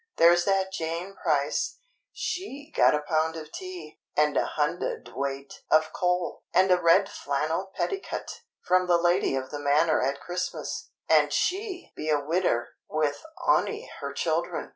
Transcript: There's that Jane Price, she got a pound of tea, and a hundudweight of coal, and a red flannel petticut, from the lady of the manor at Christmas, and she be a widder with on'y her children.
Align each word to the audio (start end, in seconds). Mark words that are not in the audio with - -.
There's 0.17 0.45
that 0.45 0.71
Jane 0.71 1.15
Price, 1.15 1.77
she 2.11 2.73
got 2.75 2.95
a 2.95 3.03
pound 3.03 3.35
of 3.35 3.51
tea, 3.51 3.99
and 4.17 4.35
a 4.35 4.47
hundudweight 4.57 5.53
of 5.69 5.93
coal, 5.93 6.41
and 6.55 6.71
a 6.71 6.81
red 6.81 7.07
flannel 7.07 7.71
petticut, 7.75 8.41
from 8.63 8.87
the 8.87 8.97
lady 8.97 9.35
of 9.35 9.51
the 9.51 9.59
manor 9.59 10.01
at 10.01 10.19
Christmas, 10.19 10.89
and 11.07 11.31
she 11.31 11.91
be 11.95 12.09
a 12.09 12.19
widder 12.19 12.69
with 12.89 13.23
on'y 13.47 13.91
her 13.99 14.11
children. 14.11 14.69